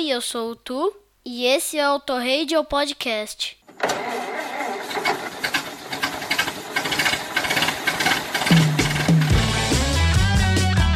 Oi, 0.00 0.08
eu 0.08 0.22
sou 0.22 0.52
o 0.52 0.56
Tu 0.56 0.94
e 1.26 1.44
esse 1.44 1.76
é 1.76 1.86
o 1.90 2.00
Torradio 2.00 2.64
Podcast. 2.64 3.54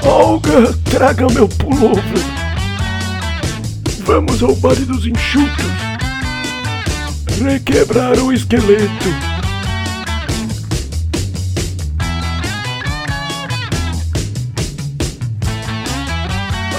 Olga, 0.03 0.73
traga 0.91 1.27
meu 1.35 1.47
pullover. 1.47 2.03
Vamos 4.05 4.43
ao 4.43 4.57
baile 4.57 4.87
dos 4.87 5.05
enxutos. 5.05 5.67
Requebrar 7.43 8.19
o 8.19 8.33
esqueleto. 8.33 8.89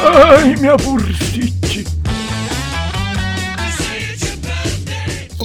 Ai, 0.04 0.56
minha 0.56 0.76
bursite. 0.78 1.25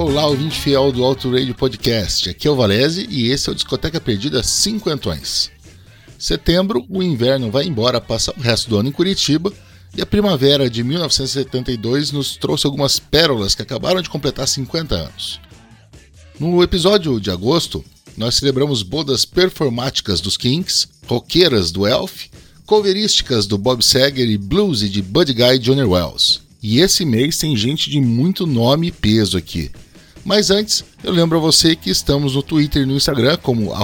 Olá, 0.01 0.27
ouvinte 0.27 0.59
fiel 0.59 0.91
do 0.91 1.05
Auto 1.05 1.31
Radio 1.31 1.55
Podcast. 1.55 2.31
Aqui 2.31 2.49
é 2.49 2.51
o 2.51 2.57
Valese 2.57 3.07
e 3.11 3.31
esse 3.31 3.51
é 3.51 3.53
o 3.53 3.55
Discoteca 3.55 4.01
Perdida 4.01 4.43
Cinquentões. 4.43 5.51
Setembro, 6.19 6.87
o 6.89 7.03
inverno 7.03 7.51
vai 7.51 7.67
embora, 7.67 8.01
passa 8.01 8.33
o 8.35 8.41
resto 8.41 8.71
do 8.71 8.79
ano 8.79 8.89
em 8.89 8.93
Curitiba 8.93 9.53
e 9.95 10.01
a 10.01 10.07
primavera 10.07 10.71
de 10.71 10.83
1972 10.83 12.13
nos 12.13 12.35
trouxe 12.35 12.65
algumas 12.65 12.99
pérolas 12.99 13.55
que 13.55 13.61
acabaram 13.61 14.01
de 14.01 14.09
completar 14.09 14.49
50 14.49 14.95
anos. 14.95 15.39
No 16.39 16.63
episódio 16.63 17.21
de 17.21 17.31
agosto, 17.31 17.85
nós 18.17 18.37
celebramos 18.37 18.83
bodas 18.83 19.27
performáticas 19.27 20.23
dos 20.23 20.39
Kinks, 20.39 20.89
roqueiras 21.07 21.71
do 21.71 21.87
Elf, 21.87 22.29
coverísticas 22.65 23.47
do 23.47 23.59
Bob 23.59 23.85
Seger 23.85 24.31
e 24.31 24.39
blues 24.39 24.81
de 24.81 25.03
Buddy 25.03 25.35
Guy 25.35 25.57
e 25.57 25.59
Johnny 25.59 25.83
Wells. 25.83 26.41
E 26.63 26.81
esse 26.81 27.05
mês 27.05 27.37
tem 27.37 27.55
gente 27.55 27.91
de 27.91 28.01
muito 28.01 28.47
nome 28.47 28.87
e 28.87 28.93
peso 28.93 29.37
aqui. 29.37 29.71
Mas 30.25 30.51
antes, 30.51 30.85
eu 31.03 31.13
lembro 31.13 31.39
a 31.39 31.41
você 31.41 31.75
que 31.75 31.91
estamos 31.91 32.35
no 32.35 32.43
Twitter 32.43 32.83
e 32.83 32.87
no 32.87 32.97
Instagram 32.97 33.37
como 33.39 33.75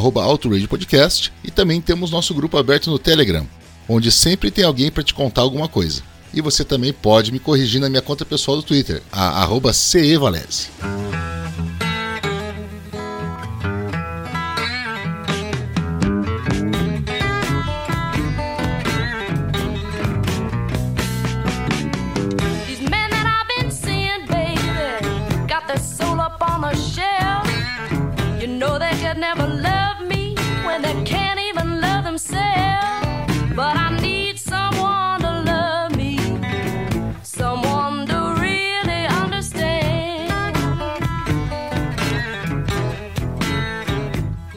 Podcast 0.69 1.33
e 1.43 1.51
também 1.51 1.81
temos 1.81 2.11
nosso 2.11 2.35
grupo 2.35 2.59
aberto 2.59 2.91
no 2.91 2.99
Telegram, 2.99 3.47
onde 3.89 4.13
sempre 4.13 4.51
tem 4.51 4.65
alguém 4.65 4.91
para 4.91 5.03
te 5.03 5.15
contar 5.15 5.43
alguma 5.43 5.69
coisa. 5.69 6.03
E 6.35 6.41
você 6.41 6.65
também 6.65 6.93
pode 6.93 7.33
me 7.33 7.39
corrigir 7.39 7.81
na 7.81 7.89
minha 7.89 8.03
conta 8.03 8.25
pessoal 8.25 8.59
do 8.59 8.63
Twitter, 8.63 9.03
a 9.11 9.45
CEValese. 9.73 10.69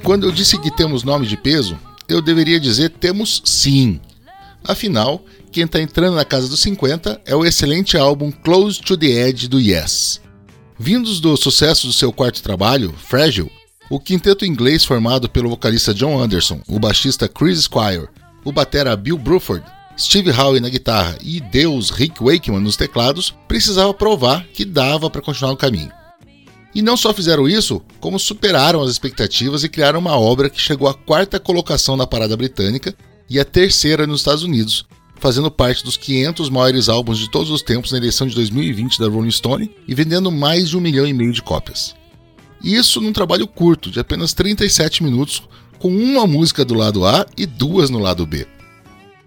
Quando 0.10 0.26
eu 0.26 0.32
disse 0.32 0.58
que 0.58 0.72
temos 0.72 1.04
nome 1.04 1.28
de 1.28 1.38
peso, 1.38 1.78
eu 2.08 2.20
deveria 2.20 2.60
dizer 2.60 2.90
temos 2.90 3.44
sim. 3.46 4.00
Afinal, 4.64 5.24
quem 5.52 5.66
está 5.66 5.80
entrando 5.80 6.16
na 6.16 6.26
casa 6.26 6.48
dos 6.48 6.62
50 6.62 7.22
é 7.26 7.36
o 7.36 7.46
excelente 7.46 7.96
álbum 7.96 8.32
Close 8.32 8.82
to 8.82 8.98
the 8.98 9.06
Edge 9.06 9.48
do 9.48 9.60
Yes. 9.60 10.20
Vindos 10.80 11.20
do 11.20 11.38
sucesso 11.38 11.86
do 11.86 11.94
seu 11.94 12.12
quarto 12.12 12.42
trabalho, 12.42 12.92
Fragile, 12.98 13.52
o 13.90 14.00
quinteto 14.00 14.46
inglês 14.46 14.86
formado 14.86 15.28
pelo 15.28 15.50
vocalista 15.50 15.94
John 15.94 16.22
Anderson, 16.22 16.62
o 16.68 16.80
baixista 16.80 17.28
Chris 17.28 17.64
Squire, 17.64 18.08
o 18.46 18.52
batera 18.52 18.96
Bill 18.96 19.18
Bruford, 19.18 19.66
Steve 19.98 20.32
Howe 20.32 20.60
na 20.60 20.70
guitarra 20.70 21.18
e 21.22 21.42
Deus 21.42 21.90
Rick 21.90 22.24
Wakeman 22.24 22.62
nos 22.62 22.78
teclados, 22.78 23.34
precisava 23.48 23.94
provar 23.94 24.46
que 24.54 24.64
dava 24.64 25.10
para 25.10 25.22
continuar 25.22 25.52
no 25.52 25.58
caminho. 25.58 25.92
E 26.74 26.82
não 26.84 26.96
só 26.96 27.12
fizeram 27.14 27.50
isso, 27.50 27.82
como 28.00 28.20
superaram 28.20 28.82
as 28.82 28.92
expectativas 28.92 29.64
e 29.64 29.70
criaram 29.70 30.00
uma 30.00 30.18
obra 30.18 30.50
que 30.50 30.62
chegou 30.62 30.88
à 30.88 30.94
quarta 30.94 31.40
colocação 31.40 31.98
na 31.98 32.06
parada 32.06 32.38
britânica 32.38 32.96
e 33.28 33.40
a 33.40 33.46
terceira 33.46 34.06
nos 34.06 34.22
Estados 34.22 34.44
Unidos, 34.44 34.86
fazendo 35.16 35.50
parte 35.50 35.84
dos 35.84 35.98
500 35.98 36.50
maiores 36.50 36.88
álbuns 36.88 37.18
de 37.18 37.30
todos 37.30 37.50
os 37.50 37.64
tempos 37.64 37.92
na 37.92 37.98
eleição 37.98 38.28
de 38.28 38.36
2020 38.36 39.00
da 39.00 39.08
Rolling 39.10 39.32
Stone 39.32 39.70
e 39.88 39.96
vendendo 39.96 40.32
mais 40.32 40.70
de 40.70 40.78
um 40.78 40.82
milhão 40.82 41.08
e 41.08 41.14
meio 41.14 41.34
de 41.34 41.42
cópias. 41.42 41.99
Isso 42.64 43.00
num 43.00 43.14
trabalho 43.14 43.48
curto, 43.48 43.90
de 43.90 44.00
apenas 44.00 44.34
37 44.34 45.04
minutos, 45.04 45.44
com 45.80 45.90
uma 45.90 46.28
música 46.28 46.66
do 46.66 46.74
lado 46.74 47.06
A 47.06 47.26
e 47.38 47.46
duas 47.46 47.90
no 47.90 48.00
lado 48.00 48.26
B. 48.26 48.46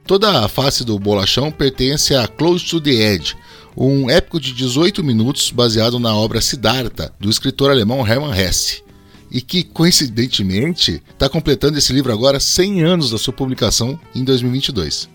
Toda 0.06 0.44
a 0.44 0.48
face 0.48 0.84
do 0.84 0.98
bolachão 0.98 1.50
pertence 1.50 2.14
a 2.14 2.26
Close 2.26 2.64
to 2.66 2.80
the 2.80 2.90
Edge, 2.90 3.36
um 3.76 4.10
épico 4.10 4.38
de 4.38 4.52
18 4.52 5.02
minutos 5.02 5.50
baseado 5.50 5.98
na 5.98 6.14
obra 6.14 6.40
Siddhartha, 6.40 7.12
do 7.18 7.30
escritor 7.30 7.70
alemão 7.70 8.06
Hermann 8.06 8.38
Hesse, 8.38 8.82
e 9.30 9.40
que, 9.40 9.62
coincidentemente, 9.62 11.02
está 11.10 11.28
completando 11.28 11.78
esse 11.78 11.92
livro 11.92 12.12
agora 12.12 12.38
100 12.38 12.82
anos 12.82 13.10
da 13.10 13.18
sua 13.18 13.32
publicação 13.32 13.98
em 14.14 14.24
2022. 14.24 15.08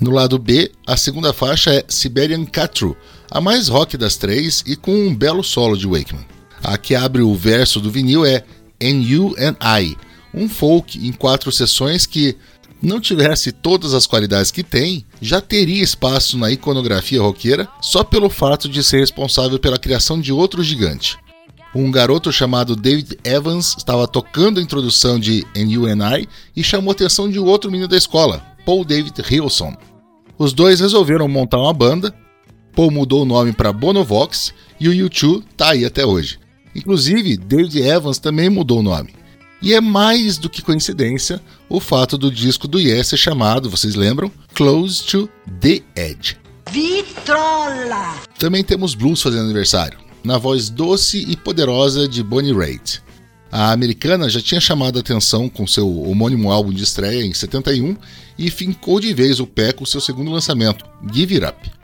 No 0.00 0.10
lado 0.10 0.38
B, 0.38 0.72
a 0.86 0.96
segunda 0.96 1.32
faixa 1.32 1.72
é 1.72 1.84
Siberian 1.86 2.44
Catru, 2.46 2.96
a 3.30 3.40
mais 3.40 3.68
rock 3.68 3.96
das 3.96 4.16
três 4.16 4.64
e 4.66 4.74
com 4.74 4.92
um 4.92 5.14
belo 5.14 5.44
solo 5.44 5.76
de 5.76 5.86
Wakeman. 5.86 6.39
A 6.62 6.76
que 6.76 6.94
abre 6.94 7.22
o 7.22 7.34
verso 7.34 7.80
do 7.80 7.90
vinil 7.90 8.24
é 8.24 8.44
And 8.82 9.02
You 9.02 9.34
and 9.38 9.56
I, 9.62 9.96
um 10.32 10.48
folk 10.48 10.98
em 10.98 11.12
quatro 11.12 11.50
sessões 11.50 12.06
que, 12.06 12.36
não 12.82 13.00
tivesse 13.00 13.52
todas 13.52 13.92
as 13.92 14.06
qualidades 14.06 14.50
que 14.50 14.62
tem, 14.62 15.04
já 15.20 15.40
teria 15.40 15.82
espaço 15.82 16.38
na 16.38 16.50
iconografia 16.50 17.20
roqueira 17.20 17.68
só 17.80 18.02
pelo 18.02 18.30
fato 18.30 18.68
de 18.68 18.82
ser 18.82 19.00
responsável 19.00 19.58
pela 19.58 19.78
criação 19.78 20.20
de 20.20 20.32
outro 20.32 20.62
gigante. 20.62 21.18
Um 21.74 21.90
garoto 21.90 22.32
chamado 22.32 22.74
David 22.74 23.18
Evans 23.22 23.76
estava 23.76 24.08
tocando 24.08 24.58
a 24.58 24.62
introdução 24.62 25.20
de 25.20 25.46
And 25.56 25.70
You 25.70 25.86
and 25.86 26.18
I 26.18 26.28
e 26.56 26.64
chamou 26.64 26.90
a 26.90 26.92
atenção 26.92 27.30
de 27.30 27.38
outro 27.38 27.70
menino 27.70 27.88
da 27.88 27.96
escola, 27.96 28.44
Paul 28.64 28.84
David 28.84 29.14
Hilson. 29.30 29.76
Os 30.36 30.52
dois 30.52 30.80
resolveram 30.80 31.28
montar 31.28 31.58
uma 31.58 31.72
banda. 31.72 32.14
Paul 32.74 32.90
mudou 32.90 33.22
o 33.22 33.26
nome 33.26 33.52
para 33.52 33.72
Bonovox 33.72 34.54
e 34.80 34.88
o 34.88 34.92
U2 34.92 35.44
tá 35.56 35.70
aí 35.70 35.84
até 35.84 36.04
hoje. 36.04 36.38
Inclusive, 36.74 37.36
David 37.36 37.80
Evans 37.80 38.18
também 38.18 38.48
mudou 38.48 38.80
o 38.80 38.82
nome. 38.82 39.14
E 39.62 39.74
é 39.74 39.80
mais 39.80 40.38
do 40.38 40.48
que 40.48 40.62
coincidência 40.62 41.40
o 41.68 41.80
fato 41.80 42.16
do 42.16 42.30
disco 42.30 42.66
do 42.66 42.80
Yes 42.80 43.08
ser 43.08 43.18
chamado, 43.18 43.68
vocês 43.68 43.94
lembram? 43.94 44.32
Close 44.54 45.04
to 45.04 45.28
the 45.60 45.82
Edge. 45.94 46.36
Vitrola! 46.70 48.14
Também 48.38 48.64
temos 48.64 48.94
blues 48.94 49.20
fazendo 49.20 49.44
aniversário, 49.44 49.98
na 50.24 50.38
voz 50.38 50.70
doce 50.70 51.26
e 51.28 51.36
poderosa 51.36 52.08
de 52.08 52.22
Bonnie 52.22 52.54
Raitt. 52.54 53.02
A 53.52 53.72
americana 53.72 54.28
já 54.28 54.40
tinha 54.40 54.60
chamado 54.60 54.96
a 54.96 55.00
atenção 55.00 55.48
com 55.48 55.66
seu 55.66 56.02
homônimo 56.04 56.50
álbum 56.50 56.72
de 56.72 56.84
estreia 56.84 57.24
em 57.24 57.34
71 57.34 57.96
e 58.38 58.50
fincou 58.50 59.00
de 59.00 59.12
vez 59.12 59.40
o 59.40 59.46
pé 59.46 59.72
com 59.72 59.84
seu 59.84 60.00
segundo 60.00 60.30
lançamento, 60.30 60.84
Give 61.12 61.34
It 61.34 61.44
Up. 61.44 61.79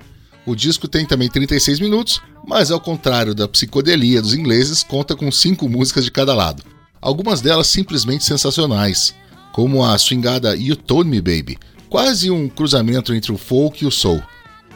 O 0.47 0.55
disco 0.55 0.87
tem 0.87 1.05
também 1.05 1.29
36 1.29 1.81
minutos, 1.81 2.23
mas 2.47 2.71
ao 2.71 2.81
contrário 2.81 3.35
da 3.35 3.49
psicodelia 3.49 4.23
dos 4.23 4.33
ingleses, 4.33 4.85
conta 4.85 5.17
com 5.17 5.31
cinco 5.33 5.69
músicas 5.69 6.05
de 6.05 6.11
cada 6.13 6.33
lado. 6.33 6.63
Algumas 7.03 7.41
delas 7.41 7.67
simplesmente 7.67 8.25
sensacionais, 8.25 9.13
como 9.53 9.85
a 9.85 9.99
swingada 9.99 10.57
You 10.57 10.77
Told 10.77 11.11
Me 11.11 11.21
Baby, 11.21 11.59
quase 11.89 12.31
um 12.31 12.49
cruzamento 12.49 13.13
entre 13.13 13.33
o 13.33 13.37
folk 13.37 13.83
e 13.83 13.87
o 13.89 13.91
soul. 13.91 14.23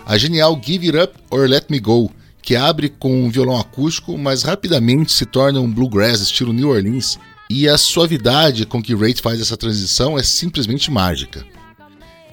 A 0.05 0.19
genial 0.19 0.61
Give 0.61 0.87
It 0.89 0.99
Up 0.99 1.15
or 1.31 1.49
Let 1.49 1.67
Me 1.71 1.79
Go, 1.79 2.11
que 2.43 2.57
abre 2.57 2.89
com 2.89 3.25
um 3.25 3.31
violão 3.31 3.59
acústico, 3.59 4.19
mas 4.19 4.43
rapidamente 4.43 5.13
se 5.13 5.25
torna 5.25 5.61
um 5.61 5.71
bluegrass 5.71 6.21
estilo 6.21 6.53
New 6.53 6.71
Orleans, 6.71 7.17
e 7.49 7.69
a 7.69 7.79
suavidade 7.79 8.67
com 8.67 8.83
que 8.83 8.95
Rate 8.95 9.23
faz 9.23 9.41
essa 9.41 9.57
transição 9.57 10.19
é 10.19 10.23
simplesmente 10.23 10.91
mágica. 10.91 11.45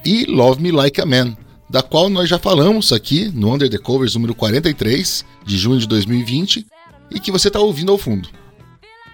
E 0.03 0.25
Love 0.25 0.61
Me 0.61 0.71
Like 0.71 1.01
a 1.01 1.05
Man, 1.05 1.35
da 1.69 1.81
qual 1.81 2.09
nós 2.09 2.29
já 2.29 2.39
falamos 2.39 2.93
aqui 2.93 3.29
no 3.33 3.53
Under 3.53 3.69
the 3.69 3.77
Covers 3.77 4.15
número 4.15 4.33
43, 4.33 5.25
de 5.45 5.57
junho 5.57 5.79
de 5.79 5.87
2020, 5.87 6.65
e 7.11 7.19
que 7.19 7.31
você 7.31 7.47
está 7.47 7.59
ouvindo 7.59 7.91
ao 7.91 7.97
fundo. 7.97 8.29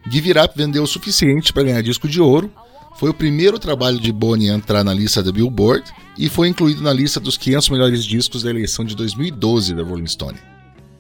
Give 0.10 0.32
It 0.32 0.40
Up 0.40 0.58
vendeu 0.58 0.84
o 0.84 0.88
suficiente 0.88 1.54
para 1.54 1.64
ganhar 1.64 1.82
disco 1.82 2.08
de 2.08 2.22
ouro, 2.22 2.52
foi 2.96 3.10
o 3.10 3.14
primeiro 3.14 3.58
trabalho 3.58 4.00
de 4.00 4.12
Bonnie 4.12 4.50
a 4.50 4.54
entrar 4.54 4.84
na 4.84 4.94
lista 4.94 5.24
da 5.24 5.32
Billboard 5.32 5.84
e 6.18 6.30
foi 6.30 6.48
incluído 6.48 6.82
na 6.82 6.94
lista 6.94 7.20
dos 7.20 7.38
500 7.38 7.70
melhores 7.70 8.04
discos 8.06 8.44
da 8.44 8.50
eleição 8.50 8.86
de 8.86 8.96
2012 8.96 9.74
da 9.74 9.84
Rolling 9.84 10.08
Stone. 10.08 10.38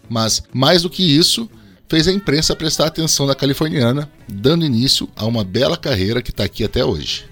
Mas, 0.09 0.43
mais 0.51 0.81
do 0.81 0.89
que 0.89 1.03
isso, 1.03 1.49
fez 1.87 2.07
a 2.07 2.11
imprensa 2.11 2.55
prestar 2.55 2.87
atenção 2.87 3.27
na 3.27 3.35
californiana, 3.35 4.09
dando 4.27 4.65
início 4.65 5.07
a 5.15 5.25
uma 5.25 5.43
bela 5.43 5.77
carreira 5.77 6.21
que 6.21 6.31
está 6.31 6.43
aqui 6.43 6.63
até 6.63 6.83
hoje. 6.83 7.25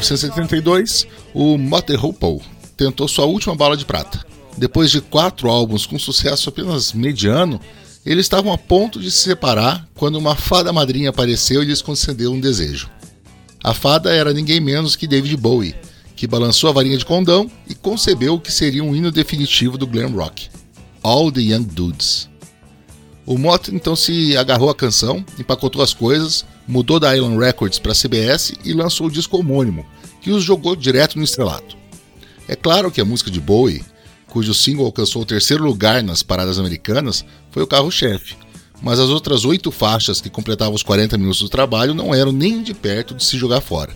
1972, 0.00 1.06
o 1.34 1.58
Motte 1.58 1.94
Hoople 1.94 2.40
tentou 2.76 3.06
sua 3.06 3.26
última 3.26 3.54
bala 3.54 3.76
de 3.76 3.84
prata. 3.84 4.24
Depois 4.56 4.90
de 4.90 5.00
quatro 5.00 5.50
álbuns 5.50 5.86
com 5.86 5.98
sucesso 5.98 6.48
apenas 6.48 6.92
mediano, 6.92 7.60
eles 8.04 8.24
estavam 8.24 8.52
a 8.52 8.58
ponto 8.58 8.98
de 8.98 9.10
se 9.10 9.18
separar 9.18 9.86
quando 9.94 10.16
uma 10.16 10.34
fada 10.34 10.72
madrinha 10.72 11.10
apareceu 11.10 11.62
e 11.62 11.66
lhes 11.66 11.82
concedeu 11.82 12.32
um 12.32 12.40
desejo. 12.40 12.88
A 13.62 13.74
fada 13.74 14.12
era 14.12 14.32
ninguém 14.32 14.58
menos 14.58 14.96
que 14.96 15.06
David 15.06 15.36
Bowie, 15.36 15.74
que 16.16 16.26
balançou 16.26 16.70
a 16.70 16.72
varinha 16.72 16.96
de 16.96 17.04
condão 17.04 17.50
e 17.68 17.74
concebeu 17.74 18.34
o 18.34 18.40
que 18.40 18.50
seria 18.50 18.82
um 18.82 18.96
hino 18.96 19.10
definitivo 19.10 19.76
do 19.76 19.86
glam 19.86 20.12
rock, 20.12 20.48
All 21.02 21.30
the 21.30 21.40
Young 21.40 21.64
Dudes. 21.64 22.29
O 23.30 23.38
Mott 23.38 23.72
então 23.72 23.94
se 23.94 24.36
agarrou 24.36 24.68
à 24.68 24.74
canção, 24.74 25.24
empacotou 25.38 25.80
as 25.82 25.94
coisas, 25.94 26.44
mudou 26.66 26.98
da 26.98 27.16
Island 27.16 27.38
Records 27.38 27.78
para 27.78 27.92
a 27.92 27.94
CBS 27.94 28.54
e 28.64 28.72
lançou 28.72 29.06
o 29.06 29.10
disco 29.10 29.38
homônimo, 29.38 29.86
que 30.20 30.32
os 30.32 30.42
jogou 30.42 30.74
direto 30.74 31.16
no 31.16 31.22
estrelato. 31.22 31.76
É 32.48 32.56
claro 32.56 32.90
que 32.90 33.00
a 33.00 33.04
música 33.04 33.30
de 33.30 33.40
Bowie, 33.40 33.84
cujo 34.26 34.52
single 34.52 34.84
alcançou 34.84 35.22
o 35.22 35.24
terceiro 35.24 35.62
lugar 35.62 36.02
nas 36.02 36.24
paradas 36.24 36.58
americanas, 36.58 37.24
foi 37.52 37.62
o 37.62 37.68
carro-chefe, 37.68 38.34
mas 38.82 38.98
as 38.98 39.10
outras 39.10 39.44
oito 39.44 39.70
faixas 39.70 40.20
que 40.20 40.28
completavam 40.28 40.74
os 40.74 40.82
40 40.82 41.16
minutos 41.16 41.40
do 41.40 41.48
trabalho 41.48 41.94
não 41.94 42.12
eram 42.12 42.32
nem 42.32 42.64
de 42.64 42.74
perto 42.74 43.14
de 43.14 43.24
se 43.24 43.38
jogar 43.38 43.60
fora. 43.60 43.94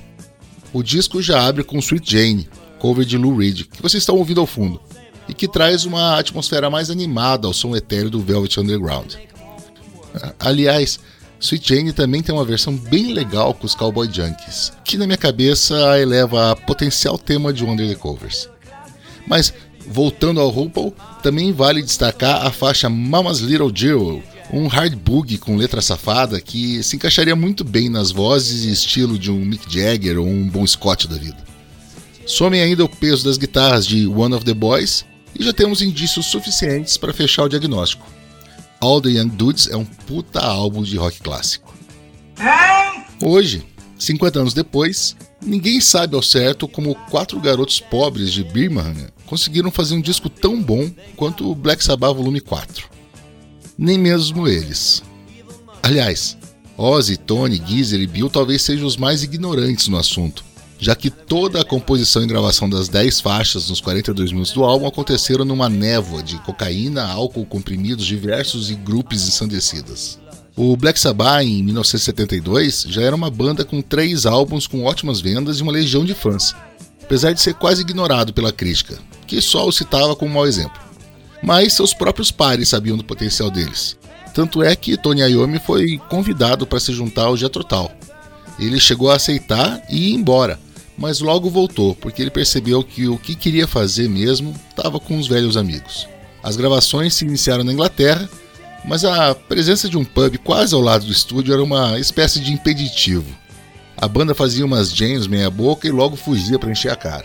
O 0.72 0.80
disco 0.80 1.20
já 1.20 1.44
abre 1.44 1.64
com 1.64 1.80
Sweet 1.80 2.08
Jane, 2.08 2.48
cover 2.78 3.04
de 3.04 3.18
Lou 3.18 3.36
Reed, 3.36 3.62
que 3.62 3.82
vocês 3.82 4.00
estão 4.00 4.14
ouvindo 4.14 4.40
ao 4.40 4.46
fundo, 4.46 4.80
e 5.28 5.34
que 5.34 5.48
traz 5.48 5.84
uma 5.84 6.18
atmosfera 6.18 6.68
mais 6.68 6.90
animada 6.90 7.46
ao 7.46 7.54
som 7.54 7.74
etéreo 7.74 8.10
do 8.10 8.20
Velvet 8.20 8.58
Underground. 8.58 9.14
Aliás, 10.38 11.00
Sweet 11.40 11.74
Jane 11.74 11.92
também 11.92 12.22
tem 12.22 12.34
uma 12.34 12.44
versão 12.44 12.74
bem 12.76 13.12
legal 13.12 13.52
com 13.54 13.66
os 13.66 13.74
Cowboy 13.74 14.08
Junkies, 14.10 14.72
que 14.84 14.96
na 14.96 15.06
minha 15.06 15.18
cabeça 15.18 15.98
eleva 16.00 16.52
a 16.52 16.56
potencial 16.56 17.18
tema 17.18 17.52
de 17.52 17.64
Under 17.64 17.88
the 17.88 17.94
Covers. 17.94 18.48
Mas, 19.26 19.52
voltando 19.86 20.40
ao 20.40 20.48
RuPaul, 20.48 20.94
também 21.22 21.52
vale 21.52 21.82
destacar 21.82 22.46
a 22.46 22.50
faixa 22.50 22.88
Mama's 22.88 23.40
Little 23.40 23.72
Jewel, 23.74 24.22
um 24.52 24.66
hard 24.68 24.94
boogie 24.94 25.38
com 25.38 25.56
letra 25.56 25.80
safada 25.80 26.40
que 26.40 26.82
se 26.82 26.96
encaixaria 26.96 27.34
muito 27.34 27.64
bem 27.64 27.88
nas 27.88 28.10
vozes 28.10 28.64
e 28.64 28.72
estilo 28.72 29.18
de 29.18 29.30
um 29.30 29.44
Mick 29.44 29.70
Jagger 29.72 30.18
ou 30.18 30.26
um 30.26 30.48
Bon 30.48 30.66
Scott 30.66 31.08
da 31.08 31.16
vida. 31.16 31.42
Somem 32.26 32.62
ainda 32.62 32.84
o 32.84 32.88
peso 32.88 33.24
das 33.24 33.36
guitarras 33.36 33.86
de 33.86 34.06
One 34.06 34.34
of 34.34 34.44
the 34.44 34.54
Boys 34.54 35.04
e 35.38 35.44
já 35.44 35.52
temos 35.52 35.82
indícios 35.82 36.26
suficientes 36.26 36.96
para 36.96 37.12
fechar 37.12 37.44
o 37.44 37.48
diagnóstico. 37.48 38.06
All 38.80 39.00
the 39.00 39.10
Young 39.10 39.28
Dudes 39.28 39.68
é 39.68 39.76
um 39.76 39.84
puta 39.84 40.40
álbum 40.40 40.82
de 40.82 40.96
rock 40.96 41.20
clássico. 41.20 41.74
Hoje, 43.22 43.64
50 43.98 44.40
anos 44.40 44.54
depois, 44.54 45.16
ninguém 45.40 45.80
sabe 45.80 46.16
ao 46.16 46.22
certo 46.22 46.68
como 46.68 46.94
quatro 47.10 47.40
garotos 47.40 47.80
pobres 47.80 48.32
de 48.32 48.44
Birmingham 48.44 49.08
conseguiram 49.26 49.70
fazer 49.70 49.94
um 49.94 50.00
disco 50.00 50.28
tão 50.28 50.62
bom 50.62 50.90
quanto 51.16 51.50
o 51.50 51.54
Black 51.54 51.82
Sabbath 51.82 52.16
Volume 52.16 52.40
4 52.40 52.94
nem 53.76 53.98
mesmo 53.98 54.46
eles. 54.46 55.02
Aliás, 55.82 56.36
Ozzy, 56.76 57.16
Tony, 57.16 57.62
Geezer 57.64 58.00
e 58.00 58.06
Bill 58.06 58.30
talvez 58.30 58.62
sejam 58.62 58.86
os 58.86 58.96
mais 58.96 59.22
ignorantes 59.22 59.88
no 59.88 59.98
assunto, 59.98 60.44
já 60.84 60.94
que 60.94 61.08
toda 61.08 61.60
a 61.60 61.64
composição 61.64 62.22
e 62.22 62.26
gravação 62.26 62.68
das 62.68 62.88
10 62.88 63.20
faixas 63.20 63.70
nos 63.70 63.80
42 63.80 64.32
minutos 64.32 64.52
do 64.52 64.64
álbum 64.64 64.86
aconteceram 64.86 65.44
numa 65.44 65.68
névoa 65.68 66.22
de 66.22 66.36
cocaína, 66.38 67.04
álcool, 67.04 67.46
comprimidos 67.46 68.04
diversos 68.04 68.70
e 68.70 68.74
grupos 68.74 69.26
ensandecidas. 69.26 70.18
O 70.54 70.76
Black 70.76 71.00
Sabbath, 71.00 71.42
em 71.42 71.62
1972, 71.62 72.86
já 72.88 73.00
era 73.00 73.16
uma 73.16 73.30
banda 73.30 73.64
com 73.64 73.80
três 73.80 74.26
álbuns 74.26 74.66
com 74.66 74.84
ótimas 74.84 75.20
vendas 75.20 75.58
e 75.58 75.62
uma 75.62 75.72
legião 75.72 76.04
de 76.04 76.14
fãs, 76.14 76.54
apesar 77.02 77.32
de 77.32 77.40
ser 77.40 77.54
quase 77.54 77.80
ignorado 77.80 78.34
pela 78.34 78.52
crítica, 78.52 78.98
que 79.26 79.40
só 79.40 79.66
o 79.66 79.72
citava 79.72 80.14
como 80.14 80.34
mau 80.34 80.46
exemplo 80.46 80.84
mas 81.44 81.74
seus 81.74 81.92
próprios 81.92 82.30
pares 82.30 82.70
sabiam 82.70 82.96
do 82.96 83.04
potencial 83.04 83.50
deles. 83.50 83.98
Tanto 84.32 84.62
é 84.62 84.74
que 84.74 84.96
Tony 84.96 85.20
Iommi 85.20 85.58
foi 85.58 85.98
convidado 86.08 86.66
para 86.66 86.80
se 86.80 86.92
juntar 86.92 87.26
ao 87.26 87.36
Jethro 87.36 87.62
Tull. 87.62 87.90
Ele 88.58 88.80
chegou 88.80 89.10
a 89.10 89.16
aceitar 89.16 89.82
e 89.90 90.10
ir 90.10 90.14
embora, 90.14 90.58
mas 90.96 91.20
logo 91.20 91.50
voltou 91.50 91.94
porque 91.94 92.22
ele 92.22 92.30
percebeu 92.30 92.82
que 92.82 93.08
o 93.08 93.18
que 93.18 93.34
queria 93.34 93.66
fazer 93.66 94.08
mesmo 94.08 94.54
estava 94.70 95.00
com 95.00 95.18
os 95.18 95.26
velhos 95.26 95.56
amigos. 95.56 96.08
As 96.42 96.56
gravações 96.56 97.14
se 97.14 97.24
iniciaram 97.24 97.64
na 97.64 97.72
Inglaterra, 97.72 98.28
mas 98.84 99.04
a 99.04 99.34
presença 99.34 99.88
de 99.88 99.96
um 99.96 100.04
pub 100.04 100.36
quase 100.38 100.74
ao 100.74 100.80
lado 100.80 101.06
do 101.06 101.12
estúdio 101.12 101.54
era 101.54 101.62
uma 101.62 101.98
espécie 101.98 102.40
de 102.40 102.52
impeditivo. 102.52 103.24
A 103.96 104.06
banda 104.06 104.34
fazia 104.34 104.64
umas 104.64 104.94
jams 104.94 105.26
meia 105.26 105.48
boca 105.48 105.88
e 105.88 105.90
logo 105.90 106.16
fugia 106.16 106.58
para 106.58 106.70
encher 106.70 106.92
a 106.92 106.96
cara. 106.96 107.24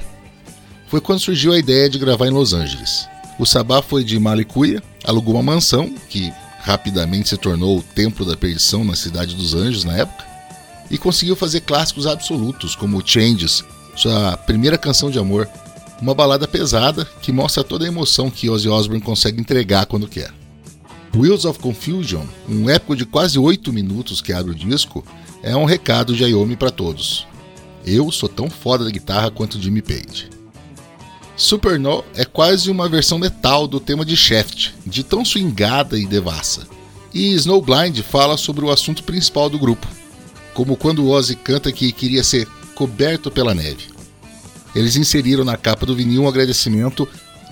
Foi 0.87 1.01
quando 1.01 1.19
surgiu 1.19 1.51
a 1.51 1.59
ideia 1.59 1.89
de 1.89 1.99
gravar 1.99 2.27
em 2.27 2.31
Los 2.31 2.53
Angeles. 2.53 3.07
O 3.37 3.45
Sabá 3.45 3.81
foi 3.81 4.03
de 4.03 4.19
Malicuia, 4.19 4.81
alugou 5.03 5.35
uma 5.35 5.43
mansão, 5.43 5.93
que 6.09 6.33
rapidamente 6.61 7.29
se 7.29 7.37
tornou 7.37 7.77
o 7.77 7.83
Templo 7.83 8.25
da 8.25 8.35
Perdição 8.35 8.83
na 8.83 8.95
Cidade 8.95 9.35
dos 9.35 9.53
Anjos 9.53 9.83
na 9.83 9.97
época, 9.97 10.25
e 10.89 10.97
conseguiu 10.97 11.35
fazer 11.35 11.61
clássicos 11.61 12.07
absolutos, 12.07 12.75
como 12.75 13.05
Changes, 13.05 13.63
sua 13.95 14.37
primeira 14.37 14.77
canção 14.77 15.09
de 15.09 15.19
amor, 15.19 15.47
uma 16.01 16.13
balada 16.13 16.47
pesada 16.47 17.05
que 17.21 17.31
mostra 17.31 17.63
toda 17.63 17.85
a 17.85 17.87
emoção 17.87 18.29
que 18.29 18.49
Ozzy 18.49 18.69
Osbourne 18.69 19.03
consegue 19.03 19.39
entregar 19.39 19.85
quando 19.85 20.07
quer. 20.07 20.33
Wheels 21.15 21.45
of 21.45 21.59
Confusion, 21.59 22.23
um 22.47 22.69
épico 22.69 22.95
de 22.95 23.05
quase 23.05 23.37
8 23.37 23.73
minutos 23.73 24.21
que 24.21 24.31
abre 24.31 24.51
o 24.51 24.55
disco, 24.55 25.03
é 25.41 25.55
um 25.55 25.65
recado 25.65 26.15
de 26.15 26.23
Ayomi 26.23 26.55
para 26.55 26.71
todos. 26.71 27.27
Eu 27.85 28.11
sou 28.11 28.29
tão 28.29 28.49
foda 28.49 28.85
da 28.85 28.91
guitarra 28.91 29.31
quanto 29.31 29.59
Jimmy 29.59 29.81
Page. 29.81 30.29
Superno 31.35 32.03
é 32.15 32.25
quase 32.25 32.69
uma 32.69 32.89
versão 32.89 33.17
metal 33.17 33.65
do 33.67 33.79
tema 33.79 34.05
de 34.05 34.15
Shaft, 34.15 34.73
de 34.85 35.03
tão 35.03 35.23
swingada 35.23 35.97
e 35.97 36.05
devassa. 36.05 36.67
E 37.13 37.33
Snowblind 37.33 38.01
fala 38.03 38.37
sobre 38.37 38.63
o 38.63 38.69
assunto 38.69 39.03
principal 39.03 39.49
do 39.49 39.57
grupo, 39.57 39.87
como 40.53 40.75
quando 40.75 41.09
Ozzy 41.09 41.35
canta 41.35 41.71
que 41.71 41.91
queria 41.91 42.23
ser 42.23 42.47
coberto 42.75 43.29
pela 43.29 43.53
neve. 43.53 43.87
Eles 44.75 44.95
inseriram 44.95 45.43
na 45.43 45.57
capa 45.57 45.85
do 45.85 45.95
vinil 45.95 46.23
um 46.23 46.27
agradecimento 46.27 47.07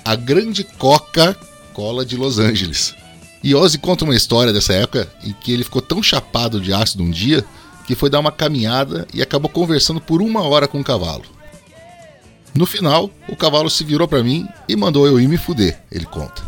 à 0.05 0.15
grande 0.15 0.63
Coca-Cola 0.63 2.05
de 2.05 2.15
Los 2.15 2.39
Angeles. 2.39 2.95
E 3.43 3.53
Ozzy 3.53 3.77
conta 3.77 4.03
uma 4.03 4.15
história 4.15 4.53
dessa 4.53 4.73
época 4.73 5.11
em 5.23 5.33
que 5.33 5.51
ele 5.51 5.63
ficou 5.63 5.81
tão 5.81 6.01
chapado 6.01 6.59
de 6.59 6.73
ácido 6.73 7.03
um 7.03 7.11
dia 7.11 7.45
que 7.85 7.95
foi 7.95 8.09
dar 8.09 8.19
uma 8.19 8.31
caminhada 8.31 9.07
e 9.13 9.21
acabou 9.21 9.49
conversando 9.49 10.01
por 10.01 10.21
uma 10.21 10.41
hora 10.41 10.67
com 10.67 10.79
o 10.79 10.83
cavalo. 10.83 11.23
No 12.53 12.65
final, 12.65 13.09
o 13.29 13.35
cavalo 13.35 13.69
se 13.69 13.83
virou 13.83 14.07
para 14.07 14.23
mim 14.23 14.47
e 14.67 14.75
mandou 14.75 15.05
eu 15.05 15.19
ir 15.19 15.27
me 15.27 15.37
fuder, 15.37 15.79
ele 15.91 16.05
conta. 16.05 16.43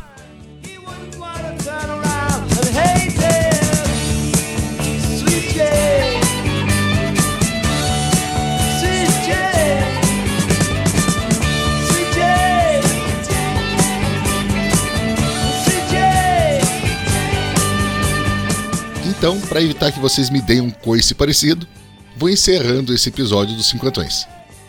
Então, 19.19 19.38
para 19.38 19.61
evitar 19.61 19.91
que 19.91 19.99
vocês 19.99 20.29
me 20.29 20.41
deem 20.41 20.61
um 20.61 20.71
coice 20.71 21.13
parecido, 21.13 21.67
vou 22.15 22.29
encerrando 22.29 22.93
esse 22.93 23.09
episódio 23.09 23.53
dos 23.53 23.67
Cinquentões. 23.67 24.25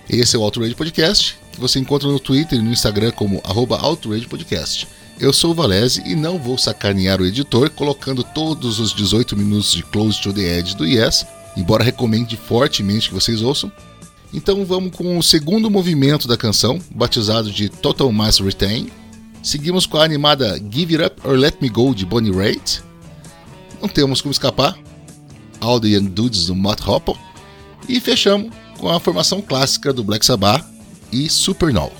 Esse 0.08 0.34
é 0.34 0.38
o 0.40 0.42
Outrage 0.42 0.74
Podcast, 0.74 1.38
que 1.52 1.60
você 1.60 1.78
encontra 1.78 2.08
no 2.08 2.18
Twitter 2.18 2.58
e 2.58 2.62
no 2.62 2.72
Instagram 2.72 3.12
como 3.12 3.40
Outrage 3.44 4.26
Podcast. 4.26 4.88
Eu 5.20 5.32
sou 5.32 5.52
o 5.52 5.54
Valese 5.54 6.02
e 6.04 6.16
não 6.16 6.36
vou 6.36 6.58
sacanear 6.58 7.20
o 7.20 7.26
editor 7.26 7.70
colocando 7.70 8.24
todos 8.24 8.80
os 8.80 8.92
18 8.92 9.36
minutos 9.36 9.72
de 9.72 9.84
Close 9.84 10.20
to 10.20 10.32
the 10.32 10.58
Edge 10.58 10.76
do 10.76 10.84
Yes, 10.84 11.24
embora 11.56 11.84
recomende 11.84 12.36
fortemente 12.36 13.08
que 13.08 13.14
vocês 13.14 13.42
ouçam. 13.42 13.70
Então 14.34 14.64
vamos 14.64 14.96
com 14.96 15.16
o 15.16 15.22
segundo 15.22 15.70
movimento 15.70 16.26
da 16.26 16.36
canção, 16.36 16.80
batizado 16.92 17.52
de 17.52 17.68
Total 17.68 18.10
Mass 18.10 18.40
Retain. 18.40 18.88
Seguimos 19.44 19.86
com 19.86 19.96
a 19.96 20.04
animada 20.04 20.60
Give 20.72 20.96
It 20.96 21.04
Up 21.04 21.28
or 21.28 21.36
Let 21.36 21.58
Me 21.60 21.68
Go 21.68 21.94
de 21.94 22.04
Bonnie 22.04 22.32
Raitt. 22.32 22.89
Não 23.80 23.88
temos 23.88 24.20
como 24.20 24.32
escapar. 24.32 24.78
All 25.60 25.80
the 25.80 25.88
Young 25.88 26.08
Dudes 26.08 26.46
do 26.46 26.54
Mott 26.54 26.82
Hopple. 26.88 27.14
E 27.88 28.00
fechamos 28.00 28.52
com 28.78 28.88
a 28.88 29.00
formação 29.00 29.42
clássica 29.42 29.92
do 29.92 30.02
Black 30.02 30.24
Sabbath 30.24 30.64
e 31.12 31.28
Supernova. 31.28 31.99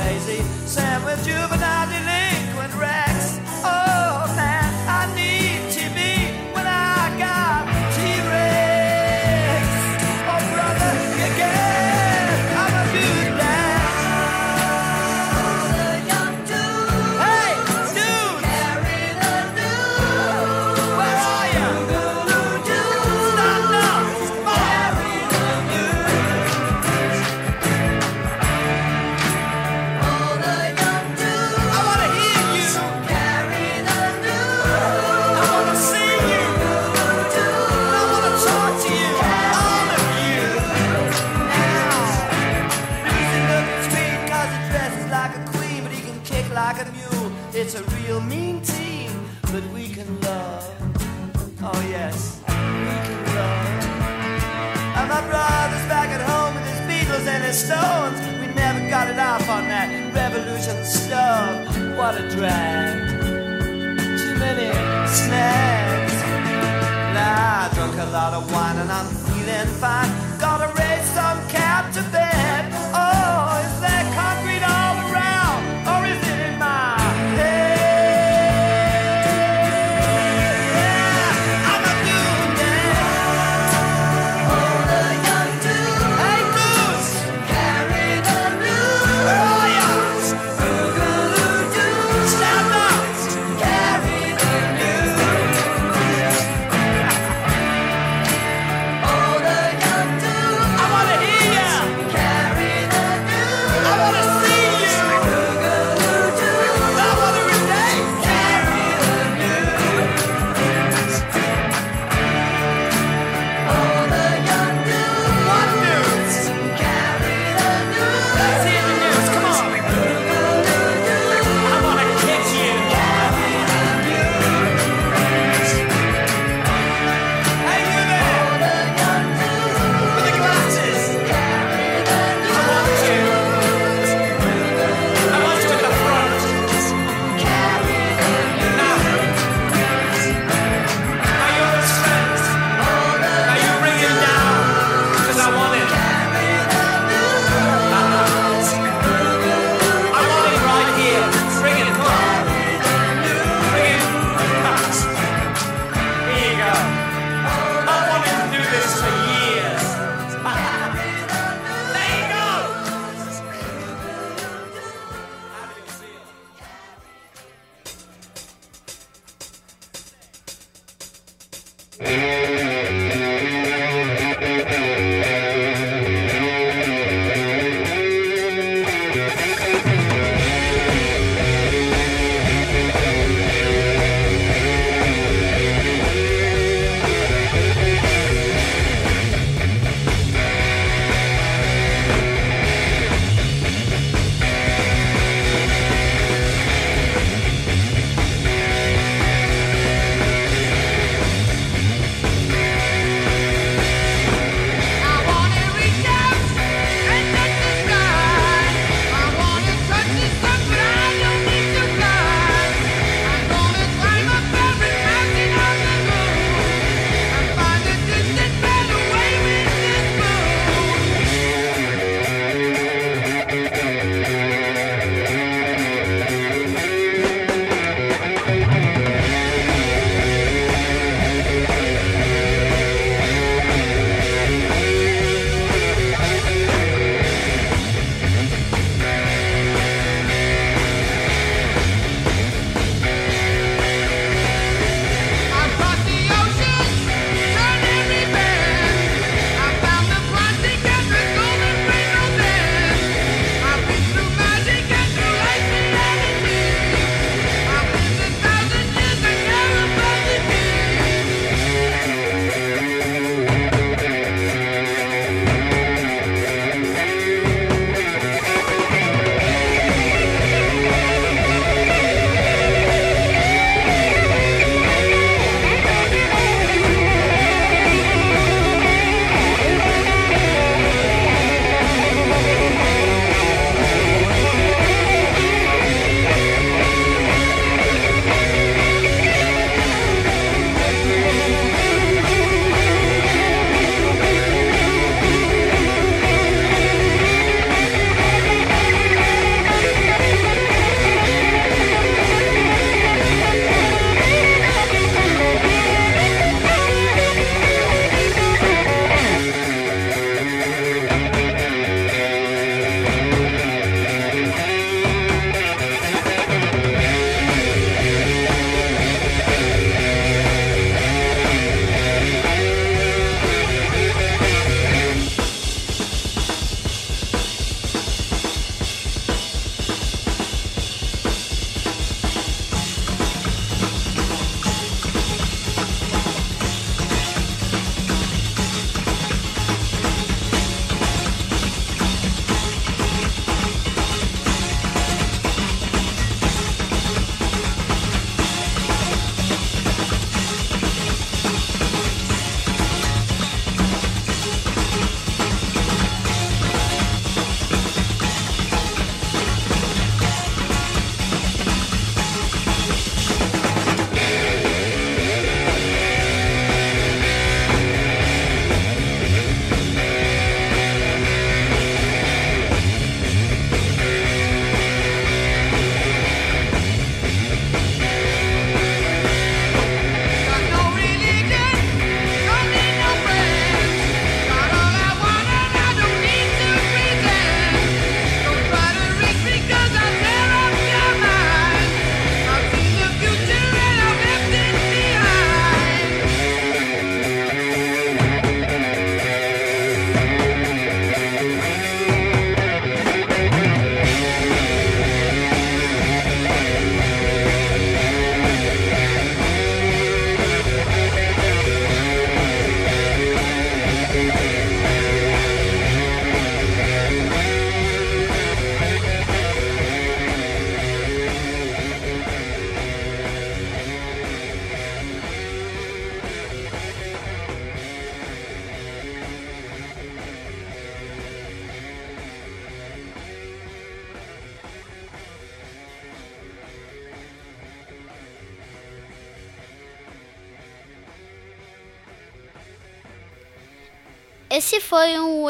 crazy. 0.00 0.42
Sam 0.66 1.04
with 1.04 1.22
juvenile 1.24 1.86
delinquent. 1.86 2.19
kick 46.30 46.48
like 46.54 46.78
a 46.80 46.86
mule. 46.92 47.32
It's 47.52 47.74
a 47.74 47.82
real 47.96 48.20
mean 48.20 48.60
team, 48.62 49.10
but 49.52 49.64
we 49.74 49.88
can 49.88 50.08
love. 50.20 50.64
Oh, 51.62 51.80
yes, 51.96 52.40
we 52.46 52.94
can 53.06 53.22
love. 53.36 53.66
And 54.98 55.08
my 55.14 55.22
brother's 55.30 55.86
back 55.94 56.08
at 56.16 56.22
home 56.30 56.54
with 56.56 56.66
his 56.70 56.80
Beatles 56.88 57.26
and 57.34 57.42
his 57.48 57.58
Stones. 57.66 58.18
We 58.40 58.46
never 58.54 58.82
got 58.88 59.06
it 59.12 59.18
off 59.18 59.46
on 59.56 59.64
that 59.74 59.88
revolution 60.14 60.78
stuff. 60.84 61.50
What 61.98 62.14
a 62.22 62.24
drag. 62.36 62.94
Too 64.22 64.34
many 64.44 64.70
snags. 65.20 66.16
Nah, 67.14 67.64
I 67.64 67.70
drunk 67.74 67.96
a 68.06 68.08
lot 68.18 68.32
of 68.38 68.42
wine 68.52 68.78
and 68.82 68.90
I'm 68.98 69.08
feeling 69.26 69.70
fine. 69.82 70.10
Gotta 70.38 70.68
raise 70.78 71.08
some 71.18 71.38
cab 71.48 71.92
to 71.94 72.02
bed. 72.12 72.49